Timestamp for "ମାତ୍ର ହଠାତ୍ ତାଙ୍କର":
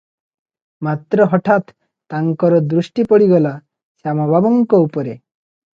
0.87-2.63